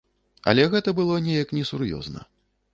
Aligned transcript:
Але 0.51 0.65
гэта 0.71 0.95
было 1.01 1.19
неяк 1.27 1.55
несур'ёзна. 1.61 2.29